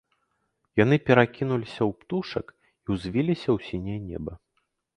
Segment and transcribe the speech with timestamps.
[0.83, 4.33] Яны перакінуліся ў птушак і ўзвіліся ў сіняе неба.